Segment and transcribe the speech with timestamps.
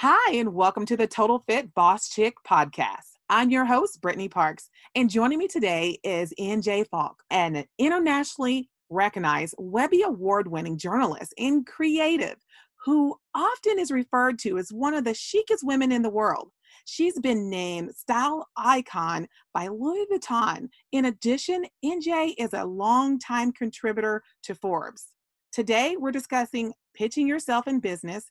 [0.00, 3.16] Hi, and welcome to the Total Fit Boss Chick podcast.
[3.30, 9.54] I'm your host, Brittany Parks, and joining me today is NJ Falk, an internationally recognized
[9.56, 12.36] Webby Award winning journalist and creative
[12.84, 16.50] who often is referred to as one of the chicest women in the world.
[16.84, 20.68] She's been named style icon by Louis Vuitton.
[20.92, 25.06] In addition, NJ is a longtime contributor to Forbes.
[25.52, 28.30] Today, we're discussing pitching yourself in business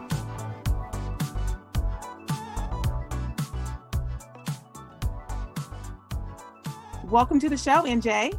[7.11, 8.33] Welcome to the show, NJ.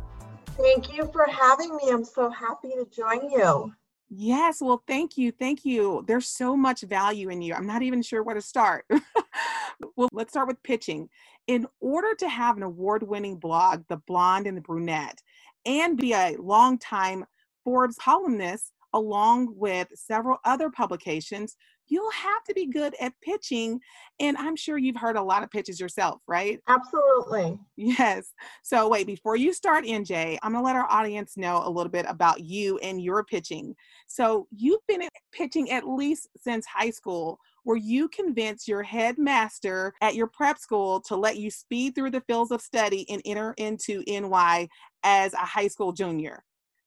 [0.56, 1.90] Thank you for having me.
[1.90, 3.70] I'm so happy to join you.
[4.08, 5.30] Yes, well, thank you.
[5.30, 6.02] Thank you.
[6.06, 7.52] There's so much value in you.
[7.52, 8.86] I'm not even sure where to start.
[9.94, 11.10] well, let's start with pitching.
[11.48, 15.20] In order to have an award winning blog, The Blonde and the Brunette,
[15.66, 17.26] and be a long-time
[17.64, 21.56] Forbes columnist, along with several other publications,
[21.92, 23.78] you'll have to be good at pitching.
[24.18, 26.58] And I'm sure you've heard a lot of pitches yourself, right?
[26.66, 27.58] Absolutely.
[27.76, 28.32] Yes.
[28.62, 31.92] So, wait, before you start, NJ, I'm going to let our audience know a little
[31.92, 33.74] bit about you and your pitching.
[34.06, 37.38] So, you've been pitching at least since high school.
[37.64, 42.22] Where you convinced your headmaster at your prep school to let you speed through the
[42.22, 44.68] fields of study and enter into NY
[45.04, 46.42] as a high school junior.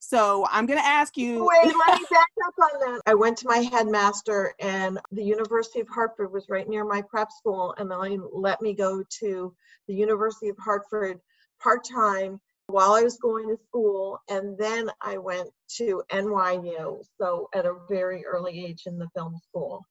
[0.07, 1.47] So I'm going to ask you.
[1.47, 3.01] Wait, let me back up on that.
[3.07, 7.31] I went to my headmaster, and the University of Hartford was right near my prep
[7.31, 9.55] school, and they let me go to
[9.87, 11.19] the University of Hartford
[11.59, 17.03] part time while I was going to school, and then I went to NYU.
[17.19, 19.87] So at a very early age in the film school.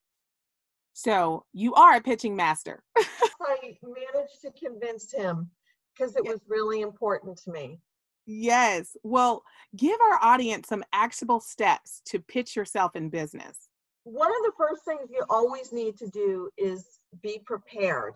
[0.93, 2.85] So you are a pitching master.
[2.97, 5.51] I managed to convince him
[5.93, 7.81] because it was really important to me.
[8.27, 8.97] Yes.
[9.03, 9.43] Well,
[9.77, 13.57] give our audience some actionable steps to pitch yourself in business.
[14.05, 18.15] One of the first things you always need to do is be prepared.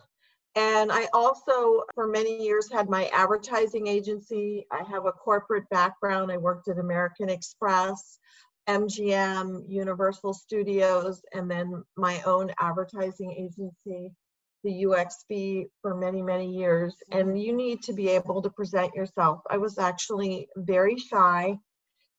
[0.55, 4.65] And I also, for many years, had my advertising agency.
[4.71, 6.31] I have a corporate background.
[6.31, 8.19] I worked at American Express,
[8.67, 14.11] MGM, Universal Studios, and then my own advertising agency
[14.63, 17.29] the UXB for many, many years, mm-hmm.
[17.29, 19.41] and you need to be able to present yourself.
[19.49, 21.57] I was actually very shy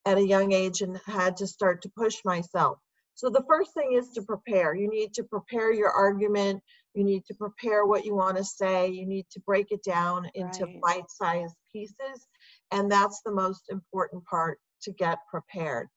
[0.06, 2.78] at a young age and had to start to push myself.
[3.14, 4.74] So the first thing is to prepare.
[4.74, 6.62] You need to prepare your argument.
[6.94, 8.88] You need to prepare what you want to say.
[8.88, 10.80] You need to break it down into right.
[10.80, 12.26] bite sized pieces.
[12.70, 15.88] And that's the most important part to get prepared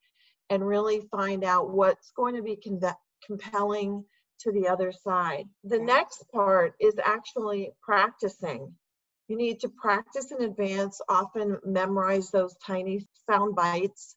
[0.49, 4.03] and really find out what's going to be con- compelling
[4.43, 5.45] to the other side.
[5.63, 8.73] The next part is actually practicing.
[9.27, 14.15] You need to practice in advance, often memorize those tiny sound bites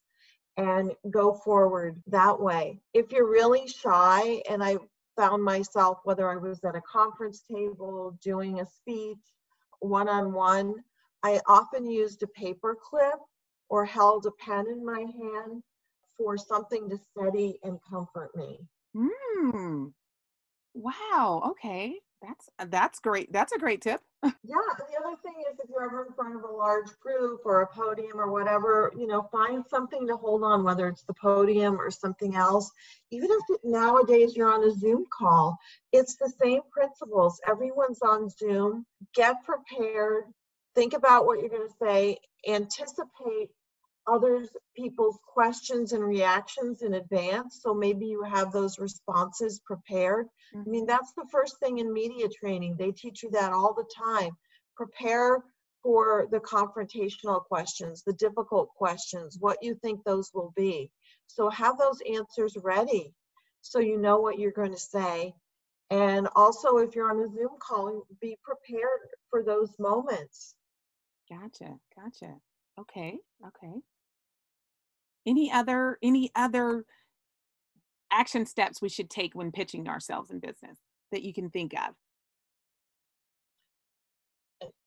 [0.57, 2.79] and go forward that way.
[2.93, 4.77] If you're really shy, and I
[5.15, 9.17] found myself, whether I was at a conference table, doing a speech,
[9.79, 10.75] one on one,
[11.23, 13.19] I often used a paper clip
[13.69, 15.63] or held a pen in my hand
[16.17, 18.59] for something to steady and comfort me.
[18.95, 19.93] Mm,
[20.77, 21.41] Wow.
[21.51, 21.95] Okay.
[22.21, 23.31] That's uh, that's great.
[23.33, 23.99] That's a great tip.
[24.23, 24.31] yeah.
[24.43, 27.67] The other thing is if you're ever in front of a large group or a
[27.67, 31.89] podium or whatever, you know, find something to hold on, whether it's the podium or
[31.89, 32.71] something else.
[33.11, 35.57] Even if nowadays you're on a Zoom call,
[35.93, 37.39] it's the same principles.
[37.47, 38.85] Everyone's on Zoom.
[39.15, 40.25] Get prepared.
[40.75, 42.17] Think about what you're going to say.
[42.47, 43.49] Anticipate
[44.07, 50.57] others people's questions and reactions in advance so maybe you have those responses prepared i
[50.69, 50.87] mean mm-hmm.
[50.87, 54.31] that's the first thing in media training they teach you that all the time
[54.75, 55.43] prepare
[55.83, 60.91] for the confrontational questions the difficult questions what you think those will be
[61.27, 63.13] so have those answers ready
[63.61, 65.33] so you know what you're going to say
[65.89, 70.53] And also, if you're on a Zoom call, be prepared for those moments.
[71.29, 71.75] Gotcha.
[71.95, 72.35] Gotcha.
[72.79, 73.19] Okay.
[73.45, 73.73] Okay.
[75.27, 76.85] Any other any other
[78.11, 80.77] action steps we should take when pitching ourselves in business
[81.11, 81.93] that you can think of?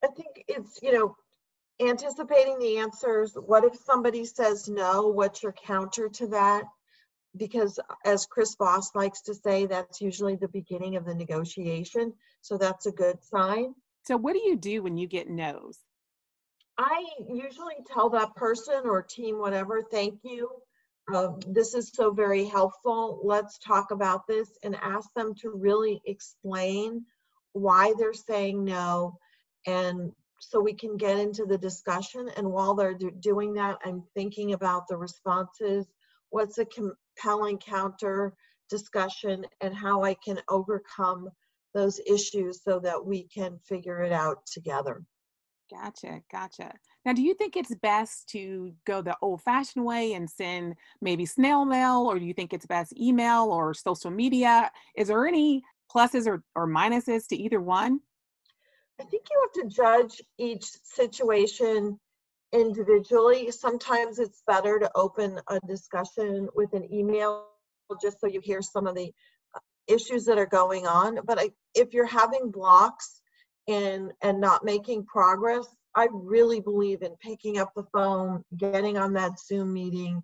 [0.03, 1.17] I think it's, you know,
[1.81, 3.35] anticipating the answers.
[3.35, 5.09] What if somebody says no?
[5.09, 6.65] What's your counter to that?
[7.37, 12.13] Because as Chris Voss likes to say, that's usually the beginning of the negotiation.
[12.41, 13.75] So that's a good sign.
[14.07, 15.79] So what do you do when you get no's?
[16.83, 20.49] I usually tell that person or team, whatever, thank you.
[21.13, 23.21] Uh, this is so very helpful.
[23.23, 27.05] Let's talk about this and ask them to really explain
[27.53, 29.19] why they're saying no
[29.67, 32.31] and so we can get into the discussion.
[32.39, 35.87] And while they're do doing that, I'm thinking about the responses,
[36.31, 38.33] what's a compelling counter
[38.71, 41.29] discussion, and how I can overcome
[41.75, 45.05] those issues so that we can figure it out together.
[45.71, 46.73] Gotcha, gotcha.
[47.05, 51.25] Now, do you think it's best to go the old fashioned way and send maybe
[51.27, 54.71] snail mail, or do you think it's best email or social media?
[54.97, 55.63] Is there any
[55.95, 58.01] pluses or, or minuses to either one?
[59.01, 61.99] I think you have to judge each situation
[62.53, 63.51] individually.
[63.51, 67.47] Sometimes it's better to open a discussion with an email
[68.03, 69.13] just so you hear some of the
[69.55, 71.21] uh, issues that are going on.
[71.25, 73.20] But I, if you're having blocks
[73.69, 79.13] and and not making progress, I really believe in picking up the phone, getting on
[79.15, 80.23] that Zoom meeting,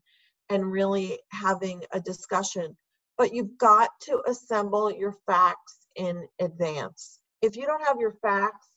[0.48, 2.76] and really having a discussion.
[3.18, 8.68] But you've got to assemble your facts in advance if you don't have your facts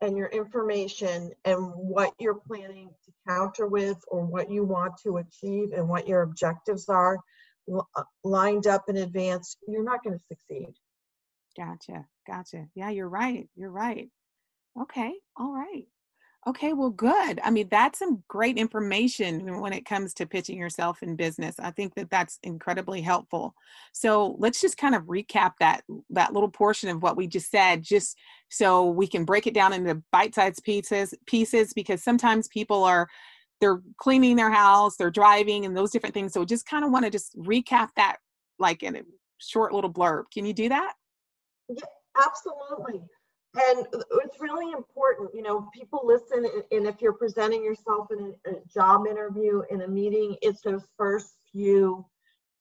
[0.00, 5.16] and your information and what you're planning to counter with or what you want to
[5.16, 7.18] achieve and what your objectives are
[8.24, 10.68] lined up in advance, you're not going to succeed.
[11.56, 12.06] Gotcha.
[12.28, 12.66] Gotcha.
[12.74, 13.48] Yeah, you're right.
[13.56, 14.10] You're right.
[14.80, 15.14] Okay.
[15.36, 15.86] All right.
[16.46, 17.40] Okay, well, good.
[17.42, 21.56] I mean, that's some great information when it comes to pitching yourself in business.
[21.58, 23.54] I think that that's incredibly helpful.
[23.92, 27.82] So let's just kind of recap that that little portion of what we just said,
[27.82, 28.16] just
[28.50, 31.12] so we can break it down into bite-sized pieces.
[31.26, 33.08] Pieces, because sometimes people are
[33.60, 36.32] they're cleaning their house, they're driving, and those different things.
[36.32, 38.18] So just kind of want to just recap that,
[38.58, 39.02] like in a
[39.38, 40.24] short little blurb.
[40.32, 40.94] Can you do that?
[41.68, 41.84] Yeah,
[42.24, 43.02] absolutely.
[43.54, 43.86] And
[44.22, 49.06] it's really important you know people listen and if you're presenting yourself in a, job
[49.06, 52.04] interview in a meeting it's those first few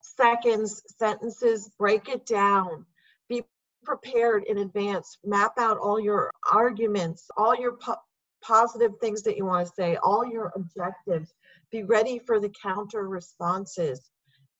[0.01, 2.85] seconds sentences break it down.
[3.27, 3.43] Be
[3.83, 5.17] prepared in advance.
[5.25, 8.01] Map out all your arguments all your po-
[8.41, 11.33] positive things that you want to say all your objectives.
[11.69, 14.09] Be ready for the counter responses.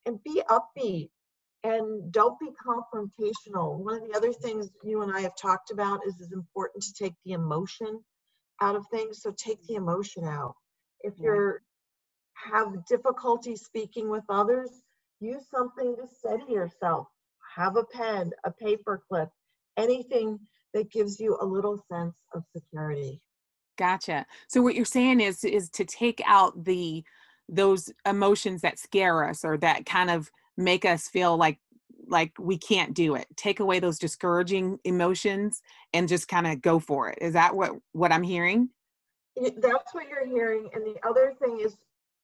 [0.06, 1.10] And be upbeat
[1.68, 3.78] and don't be confrontational.
[3.78, 6.94] One of the other things you and I have talked about is it's important to
[6.94, 8.00] take the emotion
[8.62, 9.22] out of things.
[9.22, 10.56] So take the emotion out.
[11.02, 11.62] If you're
[12.34, 14.70] have difficulty speaking with others,
[15.20, 17.08] use something to steady yourself.
[17.56, 19.30] Have a pen, a paper clip,
[19.76, 20.40] anything
[20.74, 23.20] that gives you a little sense of security.
[23.78, 24.26] Gotcha.
[24.48, 27.04] So what you're saying is is to take out the
[27.50, 31.60] those emotions that scare us or that kind of make us feel like
[32.10, 33.28] like we can't do it.
[33.36, 35.62] Take away those discouraging emotions
[35.94, 37.18] and just kind of go for it.
[37.22, 38.70] Is that what what i'm hearing?
[39.36, 41.76] That's what you're hearing and the other thing is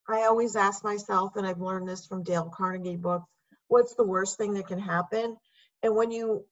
[0.09, 3.29] i always ask myself and i've learned this from dale carnegie books
[3.73, 5.35] what's the worst thing that can happen?
[5.81, 6.45] And when you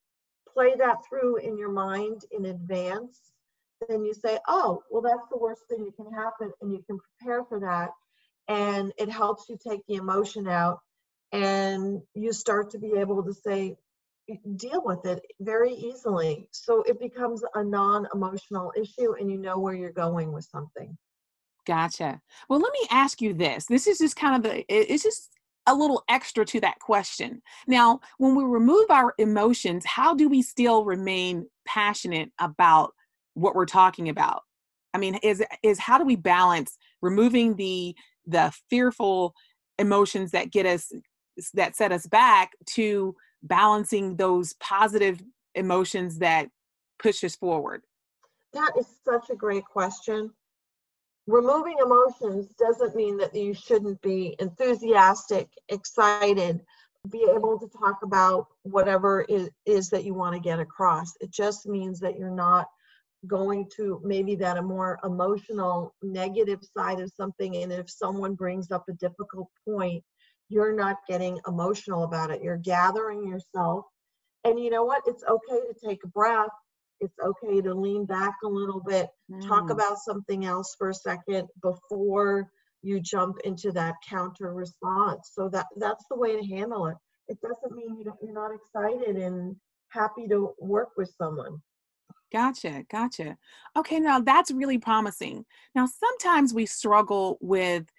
[0.53, 3.19] play that through in your mind in advance
[3.87, 6.99] then you say oh well that's the worst thing that can happen and you can
[6.99, 7.91] prepare for that
[8.49, 10.79] and it helps you take the emotion out
[11.31, 13.75] and you start to be able to say
[14.55, 16.47] deal with it very easily.
[16.51, 20.97] So it becomes a non-emotional issue and you know where you're going with something.
[21.65, 22.21] Gotcha.
[22.49, 25.31] Well let me ask you this this is just kind of the it's just
[25.67, 27.41] a little extra to that question.
[27.67, 32.93] Now when we remove our emotions how do we still remain passionate about
[33.35, 34.41] what we're talking about?
[34.93, 37.95] I mean is is how do we balance removing the
[38.25, 39.35] the fearful
[39.77, 40.91] emotions that get us
[41.53, 45.21] that set us back to balancing those positive
[45.55, 46.47] emotions that
[46.99, 47.83] push us forward?
[48.53, 50.31] That is such a great question.
[51.27, 56.61] Removing emotions doesn't mean that you shouldn't be enthusiastic, excited,
[57.09, 61.13] be able to talk about whatever it is that you want to get across.
[61.21, 62.67] It just means that you're not
[63.27, 68.71] going to maybe that a more emotional negative side of something and if someone brings
[68.71, 70.03] up a difficult point
[70.51, 72.43] you're not getting emotional about it.
[72.43, 73.85] You're gathering yourself
[74.45, 75.03] And you know what?
[75.07, 76.49] It's okay to take a breath.
[77.01, 79.47] It's okay to lean back a little bit, mm.
[79.47, 82.49] talk about something else for a second before
[82.83, 85.31] you jump into that counter response.
[85.33, 86.97] So that that's the way to handle it.
[87.29, 89.55] It doesn't mean you you're not excited and
[89.89, 91.61] happy to work with someone.
[92.33, 93.37] Gotcha, gotcha.
[93.77, 95.45] Okay, now that's really promising.
[95.75, 97.91] Now, sometimes we struggle with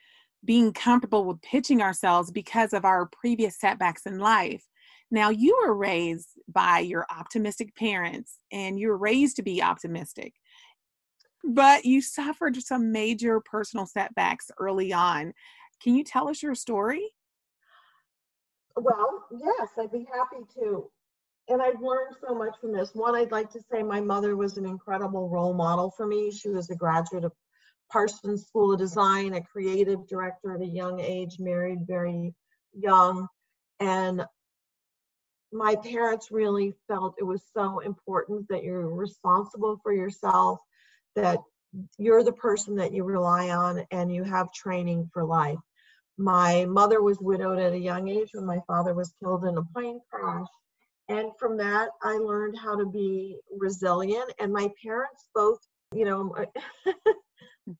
[0.44, 4.64] being comfortable with pitching ourselves because of our previous setbacks in life.
[5.10, 10.34] Now, you were raised by your optimistic parents and you were raised to be optimistic,
[11.44, 15.34] but you suffered some major personal setbacks early on.
[15.82, 17.10] Can you tell us your story?
[18.74, 20.90] Well, yes, I'd be happy to
[21.48, 22.90] and I've learned so much from this.
[22.94, 26.30] One, I'd like to say my mother was an incredible role model for me.
[26.30, 27.32] She was a graduate of
[27.92, 32.34] Parsons School of Design, a creative director at a young age, married very
[32.72, 33.28] young.
[33.80, 34.24] And
[35.52, 40.58] my parents really felt it was so important that you're responsible for yourself,
[41.14, 41.38] that
[41.98, 45.58] you're the person that you rely on, and you have training for life.
[46.16, 49.64] My mother was widowed at a young age when my father was killed in a
[49.64, 50.48] plane crash
[51.08, 55.58] and from that i learned how to be resilient and my parents both
[55.94, 56.34] you know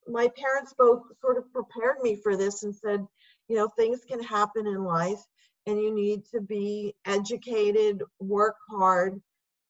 [0.07, 3.05] my parents both sort of prepared me for this and said
[3.49, 5.21] you know things can happen in life
[5.67, 9.21] and you need to be educated work hard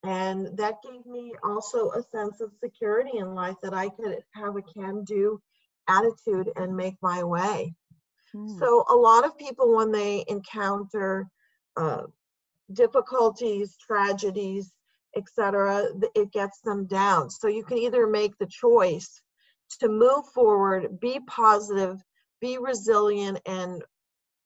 [0.04, 4.56] and that gave me also a sense of security in life that i could have
[4.56, 5.40] a can do
[5.88, 7.74] attitude and make my way
[8.32, 8.48] hmm.
[8.58, 11.26] so a lot of people when they encounter
[11.76, 12.02] uh,
[12.72, 14.72] difficulties, tragedies,
[15.16, 17.30] etc., it gets them down.
[17.30, 19.20] So you can either make the choice
[19.78, 22.02] to move forward, be positive,
[22.40, 23.82] be resilient, and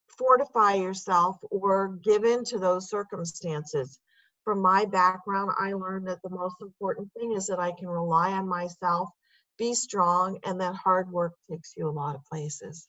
[0.09, 3.99] fortify yourself, or give in to those circumstances.
[4.45, 8.33] From my background, I learned that the most important thing is that I can rely
[8.33, 9.11] on myself,
[9.59, 12.88] be strong, and that hard work takes you a lot of places.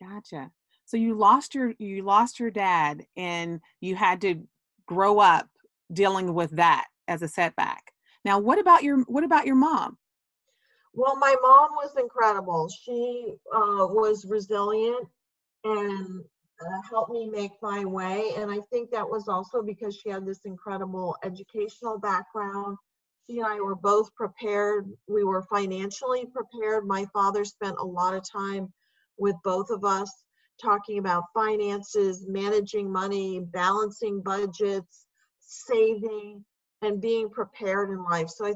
[0.00, 0.50] Gotcha.
[0.84, 4.46] So you lost your you lost your dad and you had to
[4.86, 5.48] grow up
[5.92, 7.92] dealing with that as a setback.
[8.24, 9.98] Now, what about your what about your mom?
[10.94, 12.68] Well, my mom was incredible.
[12.68, 15.08] She uh, was resilient
[15.64, 16.24] and
[16.60, 18.32] uh, helped me make my way.
[18.36, 22.78] And I think that was also because she had this incredible educational background.
[23.28, 24.86] She and I were both prepared.
[25.08, 26.86] We were financially prepared.
[26.86, 28.72] My father spent a lot of time
[29.18, 30.10] with both of us
[30.62, 35.06] talking about finances, managing money, balancing budgets,
[35.40, 36.44] saving,
[36.82, 38.28] and being prepared in life.
[38.28, 38.54] So I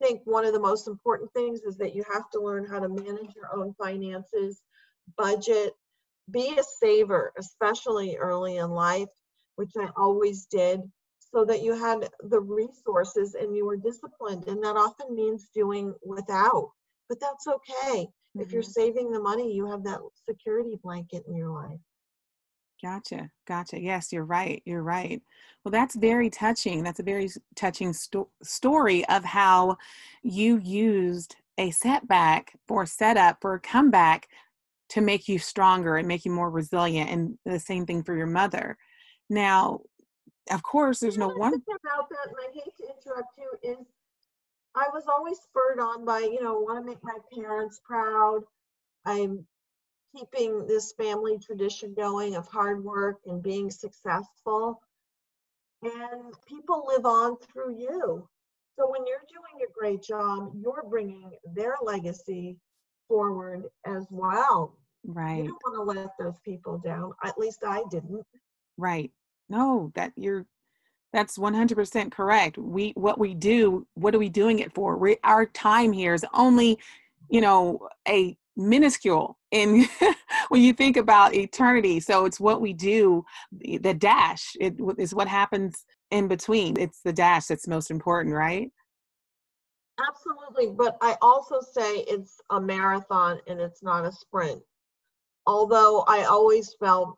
[0.00, 2.88] think one of the most important things is that you have to learn how to
[2.88, 4.62] manage your own finances,
[5.16, 5.74] budget,
[6.30, 9.08] be a saver, especially early in life,
[9.56, 10.80] which I always did,
[11.18, 14.46] so that you had the resources and you were disciplined.
[14.46, 16.70] And that often means doing without,
[17.08, 18.06] but that's okay.
[18.06, 18.40] Mm-hmm.
[18.40, 18.70] If you're mm-hmm.
[18.70, 21.80] saving the money, you have that security blanket in your life.
[22.82, 23.30] Gotcha.
[23.46, 23.80] Gotcha.
[23.80, 24.62] Yes, you're right.
[24.64, 25.20] You're right.
[25.64, 26.84] Well, that's very touching.
[26.84, 29.76] That's a very touching sto- story of how
[30.22, 34.28] you used a setback for setup for a comeback
[34.90, 37.10] to make you stronger and make you more resilient.
[37.10, 38.78] And the same thing for your mother.
[39.28, 39.80] Now,
[40.50, 41.52] of course, there's no one.
[41.52, 43.86] About that, and I hate to interrupt you, is
[44.74, 48.42] I was always spurred on by, you know, want to make my parents proud.
[49.04, 49.44] I'm
[50.16, 54.80] keeping this family tradition going of hard work and being successful.
[55.82, 58.28] And people live on through you.
[58.78, 62.56] So when you're doing a great job, you're bringing their legacy
[63.08, 64.76] forward as well.
[65.04, 65.44] Right.
[65.44, 67.12] You don't want to let those people down.
[67.24, 68.24] At least I didn't.
[68.76, 69.10] Right.
[69.48, 70.46] No, that you're
[71.12, 72.58] that's 100% correct.
[72.58, 74.96] We what we do, what are we doing it for?
[74.96, 76.78] We, our time here is only,
[77.30, 79.86] you know, a minuscule in
[80.48, 82.00] when you think about eternity.
[82.00, 86.78] So it's what we do, the dash it is what happens in between.
[86.78, 88.70] It's the dash that's most important, right?
[90.06, 94.62] Absolutely, but I also say it's a marathon and it's not a sprint.
[95.46, 97.16] Although I always felt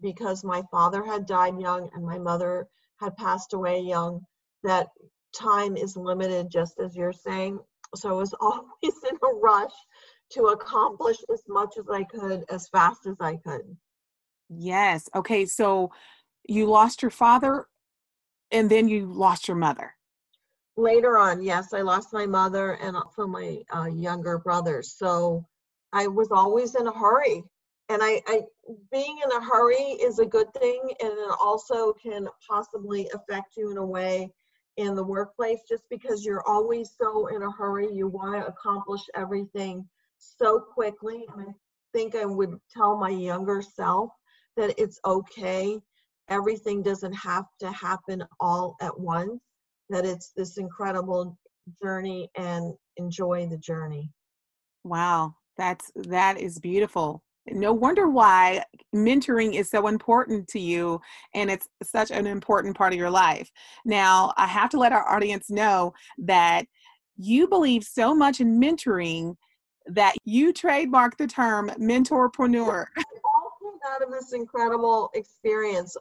[0.00, 2.68] because my father had died young and my mother
[3.00, 4.20] had passed away young,
[4.62, 4.88] that
[5.34, 7.58] time is limited, just as you're saying.
[7.96, 9.72] So I was always in a rush
[10.34, 13.76] to accomplish as much as I could as fast as I could.
[14.48, 15.08] Yes.
[15.14, 15.46] Okay.
[15.46, 15.90] So
[16.48, 17.66] you lost your father
[18.50, 19.94] and then you lost your mother.
[20.76, 24.82] Later on, yes, I lost my mother and also my uh, younger brother.
[24.82, 25.46] So
[25.92, 27.44] I was always in a hurry
[27.88, 28.42] and I, I
[28.90, 33.70] being in a hurry is a good thing and it also can possibly affect you
[33.70, 34.32] in a way
[34.78, 39.02] in the workplace just because you're always so in a hurry you want to accomplish
[39.14, 39.86] everything
[40.38, 41.52] so quickly and i
[41.92, 44.10] think i would tell my younger self
[44.56, 45.80] that it's okay.
[46.28, 49.40] Everything doesn't have to happen all at once
[49.90, 51.38] that it's this incredible
[51.82, 54.10] journey and enjoy the journey.
[54.84, 57.22] Wow that's that is beautiful.
[57.46, 58.64] No wonder why
[58.94, 61.00] mentoring is so important to you
[61.34, 63.50] and it's such an important part of your life.
[63.84, 66.66] Now, I have to let our audience know that
[67.16, 69.34] you believe so much in mentoring
[69.86, 72.86] that you trademark the term mentorpreneur.
[73.88, 75.96] out of this incredible experience.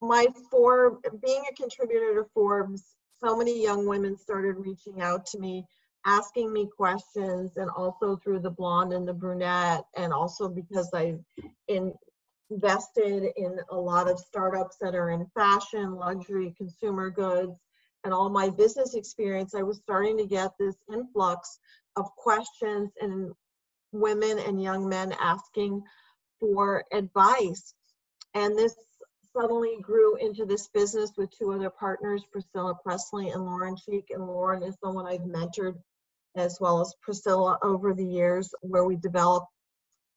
[0.00, 5.38] My for being a contributor to Forbes, so many young women started reaching out to
[5.38, 5.66] me
[6.06, 11.20] asking me questions and also through the blonde and the brunette and also because I've
[12.48, 17.58] invested in a lot of startups that are in fashion, luxury, consumer goods,
[18.04, 21.58] and all my business experience, I was starting to get this influx
[21.98, 23.32] of questions and
[23.92, 25.82] women and young men asking
[26.40, 27.74] for advice.
[28.34, 28.74] And this
[29.36, 34.06] suddenly grew into this business with two other partners, Priscilla Presley and Lauren Cheek.
[34.10, 35.74] And Lauren is someone I've mentored
[36.36, 39.48] as well as Priscilla over the years, where we developed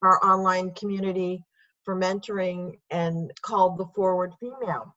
[0.01, 1.43] our online community
[1.83, 4.95] for mentoring and called the Forward Female.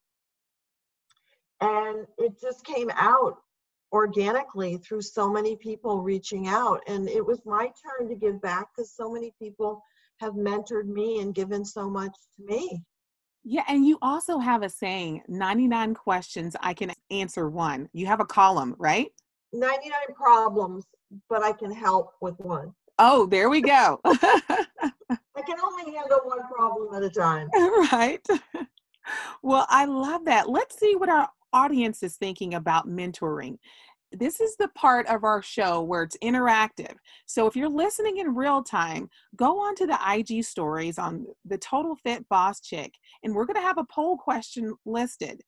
[1.61, 3.38] And it just came out
[3.95, 6.81] organically through so many people reaching out.
[6.89, 9.81] And it was my turn to give back because so many people
[10.19, 12.83] have mentored me and given so much to me.
[13.45, 17.89] Yeah, and you also have a saying 99 questions, I can answer one.
[17.93, 19.13] You have a column, right?
[19.53, 20.87] 99 problems,
[21.29, 22.75] but I can help with one.
[22.99, 24.01] Oh, there we go.
[24.05, 27.49] I can only handle one problem at a time.
[27.93, 28.27] right.
[29.43, 30.49] Well, I love that.
[30.49, 33.57] Let's see what our audience is thinking about mentoring.
[34.13, 36.95] This is the part of our show where it's interactive.
[37.27, 41.59] So if you're listening in real time, go on to the IG stories on the
[41.59, 45.40] Total Fit Boss Chick, and we're going to have a poll question listed.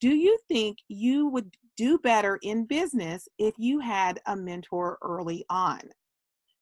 [0.00, 5.44] Do you think you would do better in business if you had a mentor early
[5.48, 5.80] on?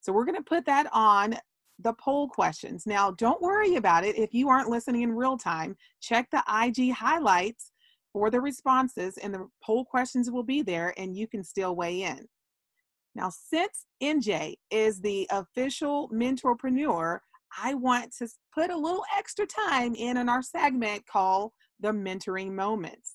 [0.00, 1.36] So we're going to put that on
[1.80, 2.86] the poll questions.
[2.86, 5.76] Now, don't worry about it if you aren't listening in real time.
[6.00, 7.72] Check the IG highlights
[8.18, 12.02] for the responses, and the poll questions will be there, and you can still weigh
[12.02, 12.26] in.
[13.14, 17.20] Now, since NJ is the official mentorpreneur,
[17.62, 22.50] I want to put a little extra time in in our segment called the mentoring
[22.50, 23.14] moments.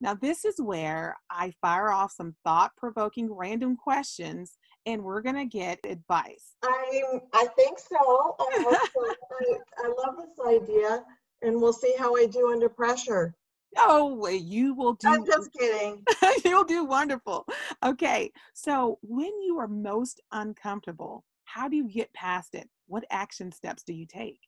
[0.00, 5.36] Now, this is where I fire off some thought provoking random questions and we're going
[5.36, 6.56] to get advice.
[6.64, 7.02] I,
[7.34, 8.34] I think so.
[8.40, 8.64] I,
[8.96, 11.04] I, I love this idea
[11.42, 13.36] and we'll see how I do under pressure.
[13.76, 15.08] Oh, you will do.
[15.08, 16.04] I'm just kidding.
[16.44, 17.46] You'll do wonderful.
[17.84, 18.32] Okay.
[18.54, 22.68] So, when you are most uncomfortable, how do you get past it?
[22.86, 24.40] What action steps do you take?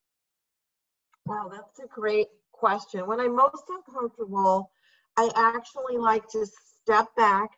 [1.26, 3.06] Wow, that's a great question.
[3.06, 4.70] When I'm most uncomfortable,
[5.16, 7.50] I actually like to step back,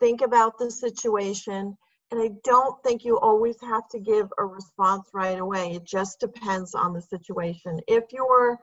[0.00, 1.76] think about the situation,
[2.10, 5.72] and I don't think you always have to give a response right away.
[5.72, 7.80] It just depends on the situation.
[7.86, 8.58] If you're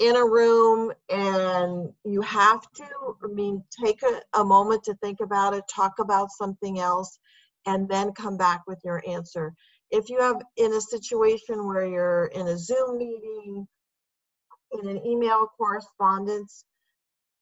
[0.00, 2.84] in a room and you have to,
[3.22, 7.18] I mean, take a, a moment to think about it, talk about something else,
[7.66, 9.52] and then come back with your answer.
[9.90, 13.68] If you have in a situation where you're in a Zoom meeting,
[14.72, 16.64] in an email correspondence,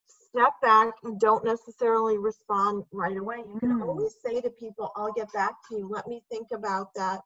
[0.06, 3.36] step back and don't necessarily respond right away.
[3.36, 3.86] You can mm.
[3.86, 5.88] always say to people, I'll get back to you.
[5.88, 7.20] Let me think about that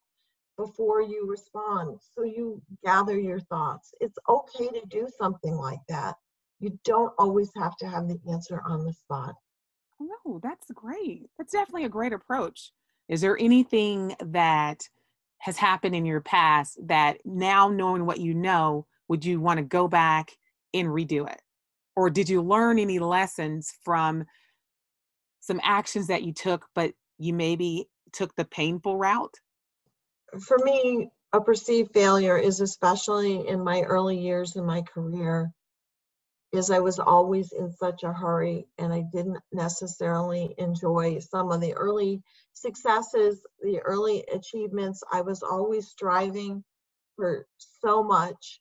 [0.64, 2.00] before you respond.
[2.14, 3.94] So you gather your thoughts.
[4.00, 6.16] It's okay to do something like that.
[6.60, 9.34] You don't always have to have the answer on the spot.
[10.00, 11.28] No, that's great.
[11.38, 12.72] That's definitely a great approach.
[13.08, 14.82] Is there anything that
[15.38, 19.64] has happened in your past that now knowing what you know, would you want to
[19.64, 20.32] go back
[20.72, 21.40] and redo it?
[21.96, 24.24] or did you learn any lessons from
[25.40, 29.34] some actions that you took but you maybe took the painful route
[30.40, 35.50] for me a perceived failure is especially in my early years in my career
[36.52, 41.60] is i was always in such a hurry and i didn't necessarily enjoy some of
[41.60, 46.62] the early successes the early achievements i was always striving
[47.16, 47.46] for
[47.80, 48.60] so much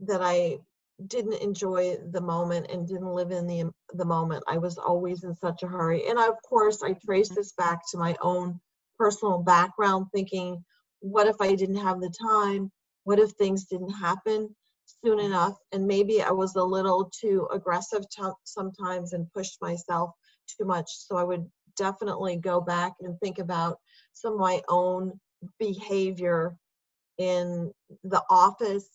[0.00, 0.58] that i
[1.06, 4.44] didn't enjoy the moment and didn't live in the the moment.
[4.46, 6.06] I was always in such a hurry.
[6.08, 7.36] And of course, I trace mm-hmm.
[7.36, 8.60] this back to my own
[9.02, 10.64] personal background thinking
[11.00, 12.70] what if I didn't have the time?
[13.02, 14.54] What if things didn't happen
[14.86, 15.56] soon enough?
[15.72, 20.10] And maybe I was a little too aggressive t- sometimes and pushed myself
[20.46, 20.88] too much.
[20.88, 21.44] So I would
[21.76, 23.78] definitely go back and think about
[24.12, 25.18] some of my own
[25.58, 26.56] behavior
[27.18, 27.72] in
[28.04, 28.88] the office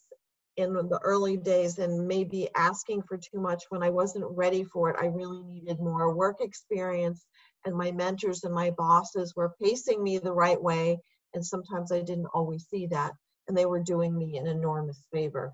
[0.58, 4.90] in the early days and maybe asking for too much when I wasn't ready for
[4.90, 4.98] it.
[5.00, 7.26] I really needed more work experience,
[7.66, 11.00] and my mentors and my bosses were pacing me the right way.
[11.34, 13.14] And sometimes I didn't always see that,
[13.48, 15.54] and they were doing me an enormous favor.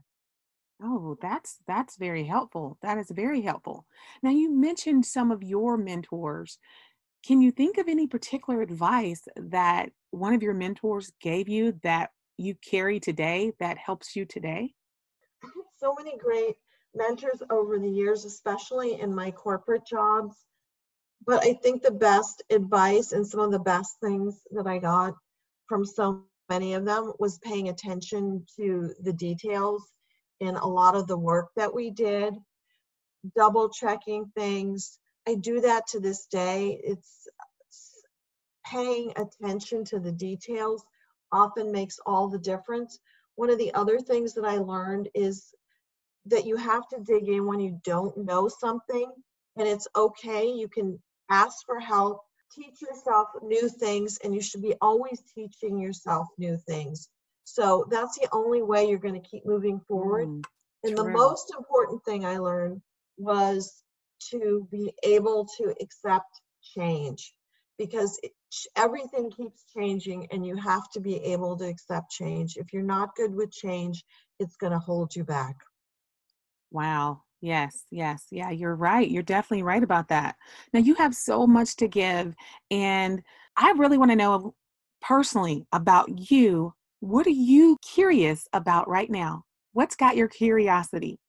[0.81, 2.77] Oh, that's that's very helpful.
[2.81, 3.85] That is very helpful.
[4.21, 6.57] Now you mentioned some of your mentors.
[7.25, 12.11] Can you think of any particular advice that one of your mentors gave you that
[12.37, 14.73] you carry today that helps you today?
[15.77, 16.55] So many great
[16.93, 20.35] mentors over the years, especially in my corporate jobs.
[21.25, 25.13] But I think the best advice and some of the best things that I got
[25.67, 29.83] from so many of them was paying attention to the details
[30.39, 32.33] in a lot of the work that we did,
[33.35, 34.99] double checking things.
[35.27, 36.81] I do that to this day.
[36.83, 37.27] It's
[38.65, 40.83] paying attention to the details
[41.31, 42.99] often makes all the difference.
[43.35, 45.53] One of the other things that I learned is
[46.25, 49.11] that you have to dig in when you don't know something,
[49.57, 50.47] and it's okay.
[50.47, 55.79] You can ask for help, teach yourself new things, and you should be always teaching
[55.79, 57.09] yourself new things.
[57.45, 60.27] So that's the only way you're going to keep moving forward.
[60.27, 60.43] Mm,
[60.83, 62.81] and the most important thing I learned
[63.17, 63.83] was
[64.31, 67.33] to be able to accept change
[67.77, 68.31] because it,
[68.75, 72.55] everything keeps changing and you have to be able to accept change.
[72.57, 74.03] If you're not good with change,
[74.39, 75.55] it's going to hold you back.
[76.71, 77.23] Wow.
[77.43, 78.27] Yes, yes.
[78.31, 79.11] Yeah, you're right.
[79.11, 80.37] You're definitely right about that.
[80.71, 82.33] Now, you have so much to give,
[82.71, 83.21] and
[83.57, 84.55] I really want to know
[85.01, 86.73] personally about you.
[87.01, 89.43] What are you curious about right now?
[89.73, 91.19] What's got your curiosity?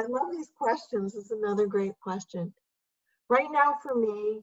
[0.00, 1.14] I love these questions.
[1.14, 2.52] It's another great question.
[3.28, 4.42] Right now, for me,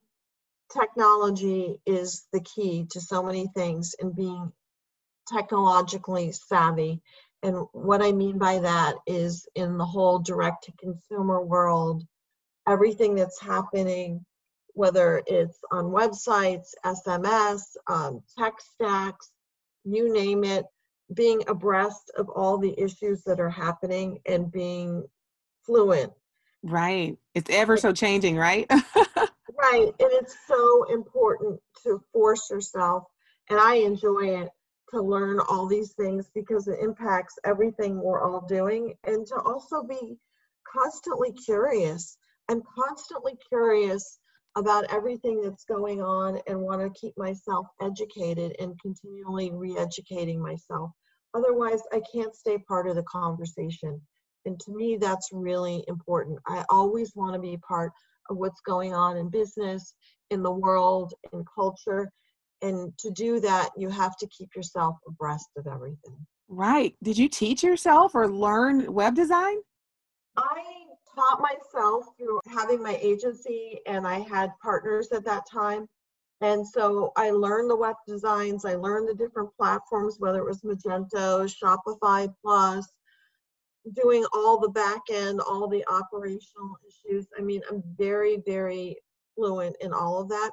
[0.71, 4.53] technology is the key to so many things and being
[5.27, 7.01] technologically savvy.
[7.43, 12.03] And what I mean by that is in the whole direct to consumer world,
[12.67, 14.25] everything that's happening,
[14.73, 19.29] whether it's on websites, SMS, um, tech stacks,
[19.83, 20.65] you name it,
[21.13, 25.03] being abreast of all the issues that are happening and being
[25.65, 26.13] fluent.
[26.63, 27.17] Right.
[27.35, 28.65] It's ever so changing, right?
[28.71, 29.91] right.
[29.99, 33.03] And it's so important to force yourself,
[33.49, 34.49] and I enjoy it
[34.93, 39.83] to learn all these things because it impacts everything we're all doing and to also
[39.83, 40.17] be
[40.71, 42.17] constantly curious.
[42.49, 44.19] I'm constantly curious
[44.55, 50.41] about everything that's going on and want to keep myself educated and continually re educating
[50.41, 50.91] myself.
[51.33, 53.99] Otherwise, I can't stay part of the conversation.
[54.45, 56.39] And to me, that's really important.
[56.47, 57.91] I always want to be part
[58.29, 59.95] of what's going on in business,
[60.29, 62.09] in the world, in culture.
[62.63, 66.25] And to do that, you have to keep yourself abreast of everything.
[66.47, 66.95] Right.
[67.03, 69.57] Did you teach yourself or learn web design?
[70.37, 70.63] I
[71.13, 75.87] taught myself through having my agency, and I had partners at that time.
[76.41, 80.61] And so I learned the web designs, I learned the different platforms, whether it was
[80.61, 82.87] Magento, Shopify Plus,
[84.01, 87.27] doing all the back end, all the operational issues.
[87.37, 88.97] I mean, I'm very, very
[89.35, 90.51] fluent in all of that.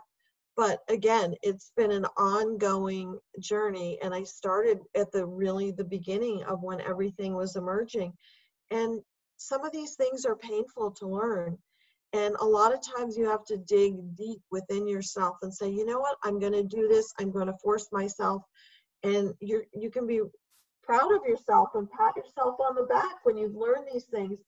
[0.56, 3.98] But again, it's been an ongoing journey.
[4.02, 8.12] And I started at the really the beginning of when everything was emerging.
[8.70, 9.00] And
[9.36, 11.58] some of these things are painful to learn.
[12.12, 15.86] And a lot of times you have to dig deep within yourself and say, you
[15.86, 17.12] know what, I'm going to do this.
[17.18, 18.42] I'm going to force myself.
[19.02, 20.20] And you you can be
[20.82, 24.38] proud of yourself and pat yourself on the back when you've learned these things.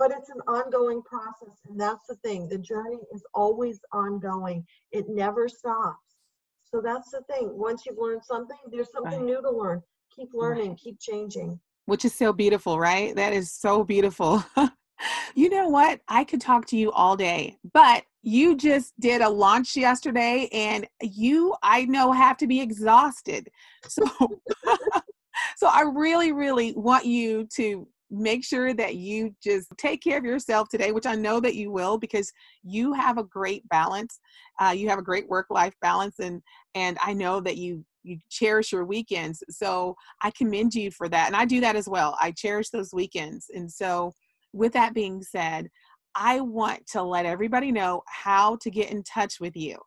[0.00, 2.48] But it's an ongoing process, and that's the thing.
[2.48, 6.16] The journey is always ongoing, it never stops.
[6.64, 7.50] So that's the thing.
[7.52, 9.26] Once you've learned something, there's something right.
[9.26, 9.82] new to learn.
[10.16, 10.78] Keep learning, right.
[10.82, 11.60] keep changing.
[11.84, 13.14] Which is so beautiful, right?
[13.14, 14.42] That is so beautiful.
[15.34, 16.00] you know what?
[16.08, 20.86] I could talk to you all day, but you just did a launch yesterday and
[21.02, 23.50] you, I know, have to be exhausted.
[23.86, 24.04] So
[25.56, 30.24] so I really, really want you to make sure that you just take care of
[30.24, 34.18] yourself today, which I know that you will because you have a great balance.
[34.60, 36.42] Uh, you have a great work-life balance, and
[36.74, 39.42] and I know that you you cherish your weekends.
[39.50, 42.16] So I commend you for that, and I do that as well.
[42.20, 44.12] I cherish those weekends, and so
[44.52, 45.68] with that being said,
[46.14, 49.78] I want to let everybody know how to get in touch with you.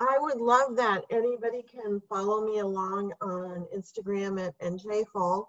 [0.00, 1.02] I would love that.
[1.10, 5.46] Anybody can follow me along on Instagram at NJ Falk.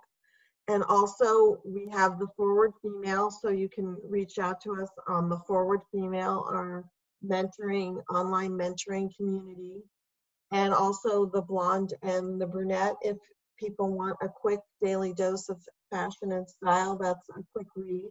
[0.71, 5.27] And also, we have the Forward Female, so you can reach out to us on
[5.27, 6.85] the Forward Female, our
[7.21, 9.83] mentoring, online mentoring community.
[10.51, 13.17] And also the Blonde and the Brunette, if
[13.59, 18.09] people want a quick daily dose of fashion and style, that's a quick read.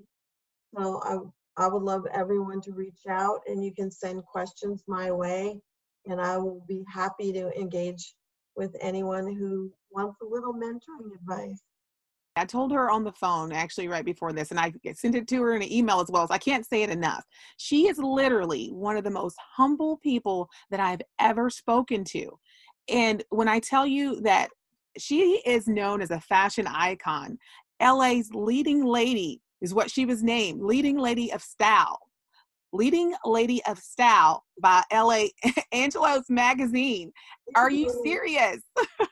[0.77, 5.11] So I, I would love everyone to reach out and you can send questions my
[5.11, 5.59] way
[6.05, 8.15] and I will be happy to engage
[8.55, 11.63] with anyone who wants a little mentoring advice.
[12.41, 15.43] I told her on the phone actually right before this, and I sent it to
[15.43, 16.27] her in an email as well.
[16.27, 17.23] So I can't say it enough.
[17.59, 22.39] She is literally one of the most humble people that I've ever spoken to.
[22.89, 24.49] And when I tell you that
[24.97, 27.37] she is known as a fashion icon,
[27.79, 31.99] LA's leading lady is what she was named, leading lady of style.
[32.73, 35.25] Leading Lady of Style by LA
[35.73, 37.13] Angeles Magazine.
[37.57, 38.61] Are you serious?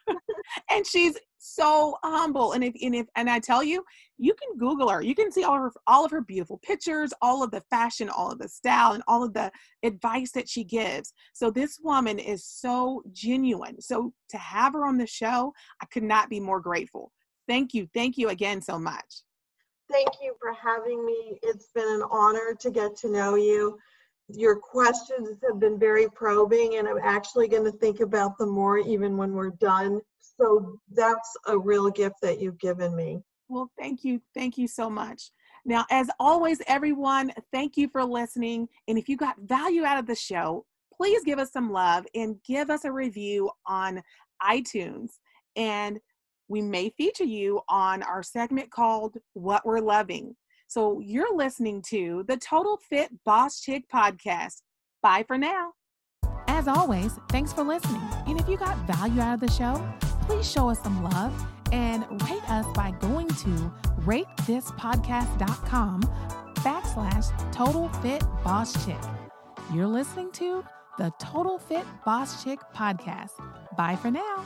[0.70, 2.52] and she's so humble.
[2.52, 3.84] And if and if and I tell you,
[4.18, 5.02] you can Google her.
[5.02, 8.08] You can see all of her all of her beautiful pictures, all of the fashion,
[8.08, 9.50] all of the style, and all of the
[9.82, 11.12] advice that she gives.
[11.32, 13.80] So this woman is so genuine.
[13.80, 17.12] So to have her on the show, I could not be more grateful.
[17.46, 17.88] Thank you.
[17.94, 19.22] Thank you again so much.
[19.90, 21.38] Thank you for having me.
[21.42, 23.78] It's been an honor to get to know you.
[24.28, 28.78] Your questions have been very probing, and I'm actually going to think about them more
[28.78, 30.00] even when we're done.
[30.20, 33.22] So that's a real gift that you've given me.
[33.48, 34.20] Well, thank you.
[34.34, 35.30] Thank you so much.
[35.64, 38.68] Now, as always, everyone, thank you for listening.
[38.86, 40.64] And if you got value out of the show,
[40.94, 44.02] please give us some love and give us a review on
[44.42, 45.12] iTunes.
[45.56, 45.98] And
[46.48, 50.36] we may feature you on our segment called What We're Loving.
[50.68, 54.62] So you're listening to the Total Fit Boss Chick podcast.
[55.02, 55.72] Bye for now.
[56.46, 58.02] As always, thanks for listening.
[58.26, 59.84] And if you got value out of the show,
[60.22, 61.32] please show us some love
[61.72, 66.02] and rate us by going to ratethispodcast.com
[66.56, 68.98] backslash total fit boss chick.
[69.72, 70.64] You're listening to
[70.98, 73.30] the Total Fit Boss Chick podcast.
[73.76, 74.44] Bye for now.